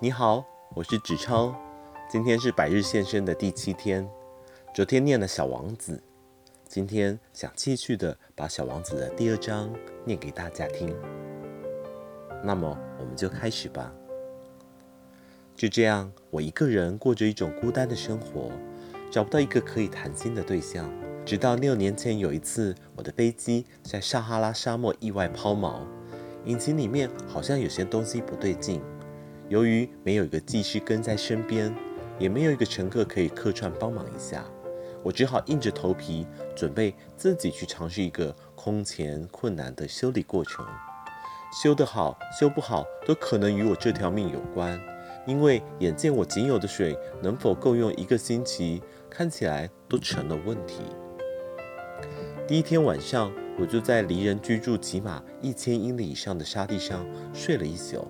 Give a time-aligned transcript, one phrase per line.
[0.00, 1.54] 你好，我是纸钞。
[2.10, 4.06] 今天是百日献声的第七天。
[4.74, 5.96] 昨天念了《小王子》，
[6.68, 9.72] 今天想继续的把《小王子》的第二章
[10.04, 10.94] 念给大家听。
[12.42, 13.92] 那么，我们就开始吧。
[15.54, 18.50] 就这样，我一个人过着一种孤单的生活，
[19.12, 20.90] 找不到一个可以谈心的对象。
[21.24, 25.76] 直到六年前有一次，我的飞机在撒哈拉沙漠意外抛锚，
[26.46, 28.82] 引擎里面好像有些东西不对劲。
[29.48, 31.74] 由于没有一个技师跟在身边，
[32.18, 34.44] 也没有一个乘客可以客串帮忙一下，
[35.02, 36.26] 我只好硬着头皮
[36.56, 40.64] 准备自己去尝试一个空前困难的修理过程。
[41.62, 44.80] 修得好，修不好，都可能与我这条命有关。
[45.26, 50.82] 因为眼见我仅有的水能否够用一个星期，看起来都成了问题。
[52.46, 58.06] 第一天晚上，我就在离人居住起码一千英里以上的沙地上睡了一宿。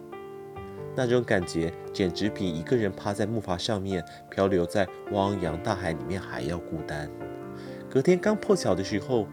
[0.97, 7.11] 那种感觉简直比一个人趴在木筏上面漂流在汪洋大海里面还要孤单。
[7.91, 9.27] 隔天刚破晓的时候，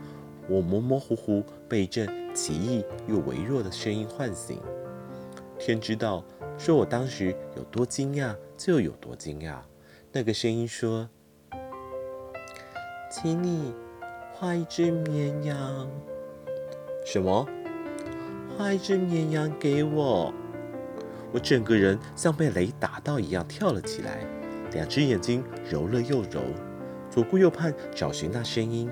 [0.47, 4.59] 我模模糊糊被一阵奇异又微弱的声音唤醒。
[5.59, 6.23] 天知道，
[6.57, 9.57] 说我当时有多惊讶就有多惊讶。
[10.11, 11.09] 那个声音说
[13.11, 13.73] ：“请你。”
[14.33, 15.87] 画一只绵羊。
[17.05, 17.47] 什么？
[18.57, 20.33] 画一只绵羊给我。
[21.33, 24.25] 我整个人像被雷打到一样跳了起来，
[24.73, 26.41] 两只眼睛揉了又揉，
[27.09, 28.89] 左顾右盼找寻那声音。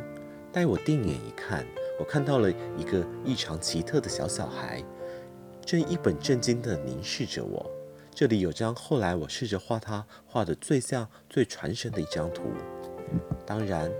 [0.51, 1.65] 待我定眼一看，
[1.99, 4.83] 我看到了一个异常奇特的小小孩，
[5.65, 7.69] 正一本正经地凝视着我。
[8.13, 12.43] 这里有张后来我试着画他画得最像、最传神的一张图。
[13.45, 13.91] 当然。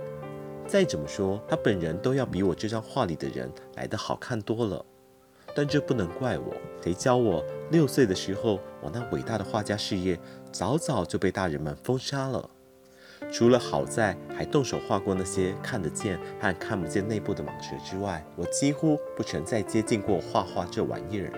[0.66, 4.86] 再怎么说，他本人都要比我这张画里的人来得好看多了。
[5.54, 10.18] 但这不能怪我，谁教我六岁的时候，我那伟大的画家事业
[10.52, 12.48] 早早就被大人们封杀了。
[13.30, 21.30] 除了好在还动手画过那些看得见和看不见内部的蟒蛇之外，我几乎不曾再接近过画画这玩意儿。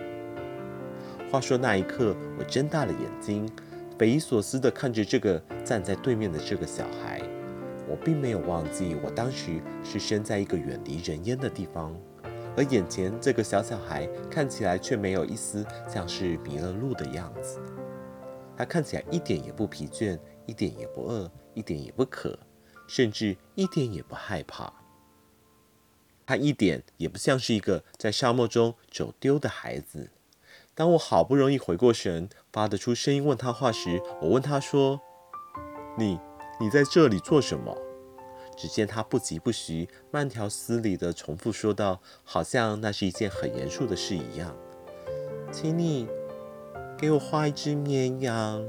[1.30, 3.50] 话说那一刻，我睁大了眼睛，
[3.98, 7.20] 匪夷所思地看着这个站在对面的这个小孩。
[7.88, 11.94] 我并没有忘记，我当时是身在一个远离人烟的地方，
[12.56, 17.60] 而眼前这个小小孩看起来却没有一丝像是迷了路的样子。
[18.56, 22.38] 他看起来一点也不疲倦，一点也不饿，一点也不渴，
[22.86, 24.72] 甚至一点也不害怕。
[26.26, 30.10] 他一点也不像是一个在沙漠中走丢的孩子。
[30.74, 35.00] 当我好不容易回过神，发得出声音问他话时，我问他说
[35.98, 36.18] ：“你？”
[36.60, 37.76] 你在这里做什么？
[38.56, 44.54] 只见他不疾不徐、慢条斯理地重复说道，好像那是一件很严肃的事一样。
[45.50, 46.08] 请你
[46.96, 48.64] 给我画一只绵羊。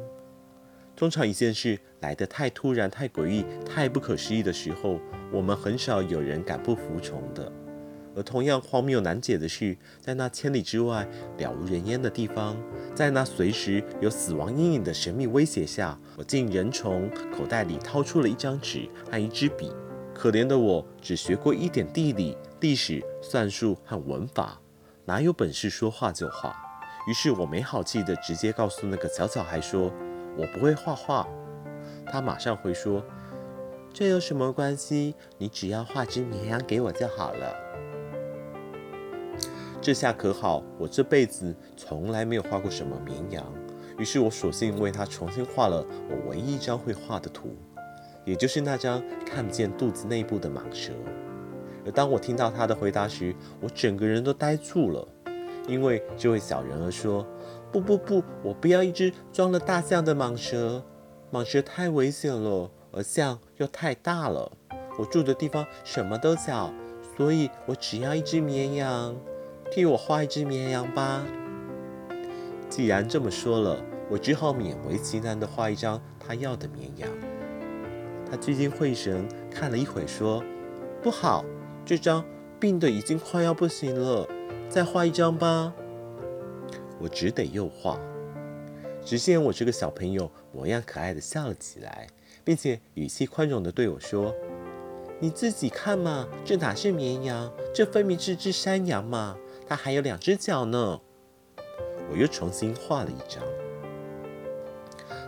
[0.96, 5.00] 通常一件事来得太突然、太诡异、太不可思议的时候，
[5.32, 7.52] 我们很少有人敢不服从的。
[8.16, 11.08] 而同样荒谬难解的是，在那千里之外、
[11.38, 12.56] 了无人烟的地方，
[12.94, 19.72] 在那随时有死亡阴影的神秘威胁下，我竟仍从口袋里掏出了一张纸和一支笔。
[20.14, 24.60] 可怜的我，只学过一点地理、历史、算术和文法，
[25.06, 26.56] 哪有本事说画就画？
[27.08, 29.92] 于是我没好气地直接告诉那个小小孩说
[30.38, 31.28] ：“我不会画画。”
[32.06, 33.04] 他马上回说
[33.92, 35.16] ：“这有什么关系？
[35.38, 37.54] 你只要画只绵羊给我就好了。”
[39.84, 43.46] 这下可好，我这辈子从来没有画过什么绵羊，
[44.00, 47.50] 于是我索性为他重新画了我唯一一张会画的图，
[48.24, 50.94] 也就是那张看不见肚子内部的蟒蛇。
[51.86, 55.06] 而当我听到他的回答时，我整个人都呆住了，
[55.68, 57.28] 因为这位小人儿说
[57.70, 60.82] ：“不不不，我不要一只装了大象的蟒蛇，
[61.30, 64.50] 蟒蛇太危险了，而象又太大了。
[64.98, 66.74] 我住的地方什么都小，
[67.18, 69.14] 所以我只要一只绵羊。”
[69.74, 71.26] 替我画一只绵羊吧。
[72.70, 77.10] 既然这么说了，我只好勉为其难地画一张他要的绵羊。
[78.30, 80.44] 他聚精会神看了一会，说
[81.02, 81.44] ：“不好，
[81.84, 82.24] 这张
[82.60, 84.28] 病得已经快要不行了，
[84.70, 85.74] 再画一张吧。”
[87.02, 88.00] 我只得又画。
[89.04, 92.06] 只见我这个小朋友模样可爱的笑了起来，
[92.44, 94.36] 并且语气宽容地对我说
[95.20, 97.52] ：“你自己看嘛，这哪是绵羊？
[97.74, 99.36] 这分明是只山羊嘛！”
[99.68, 101.00] 它还有两只脚呢。
[102.12, 103.42] 我又重新画了一张，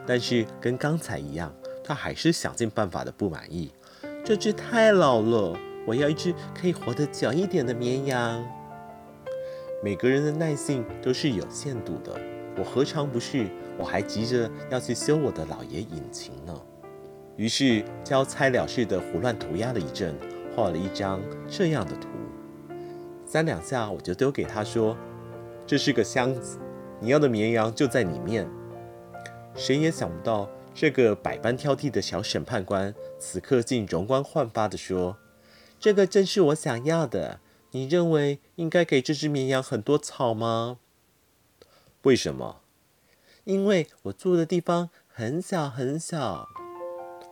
[0.05, 1.51] 但是跟刚才一样，
[1.83, 3.71] 他还是想尽办法的不满意。
[4.23, 8.45] 这只太老了，我要一只可以活得久一点的绵羊。
[9.83, 12.19] 每个人的耐性都是有限度的，
[12.57, 13.47] 我何尝不是？
[13.77, 16.61] 我还急着要去修我的老爷引擎呢。
[17.35, 20.15] 于是交差了事的胡乱涂鸦了一阵，
[20.55, 22.07] 画了一张这样的图。
[23.25, 24.95] 三两下，我就丢给他说
[25.65, 26.59] ：“这是个箱子，
[26.99, 28.47] 你要的绵羊就在里面。”
[29.55, 35.17] 谁也想不到，这个百般挑剔的小审判官，此刻竟容光焕发地说
[35.79, 37.39] ：“这个正是我想要的。
[37.71, 40.77] 你认为应该给这只绵羊很多草吗？”
[42.03, 42.61] 为什么？
[43.45, 46.47] 因为我住的地方很小很小。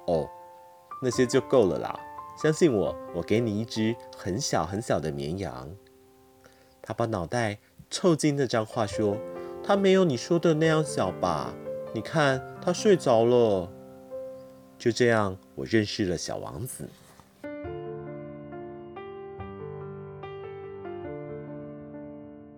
[0.07, 0.29] 哦，
[1.01, 1.99] 那些就够了啦。
[2.41, 5.69] 相信我，我给你一只很小很小的绵羊。
[6.85, 7.57] 他把脑袋
[7.89, 9.17] 凑近那张画说
[9.63, 11.53] ：“他没有你说的那样小吧？
[11.93, 13.71] 你看，他睡着了。”
[14.77, 16.89] 就这样，我认识了小王子。